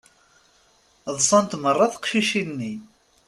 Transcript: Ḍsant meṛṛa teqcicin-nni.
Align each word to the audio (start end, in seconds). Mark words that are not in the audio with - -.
Ḍsant 1.15 1.57
meṛṛa 1.61 1.87
teqcicin-nni. 1.93 2.73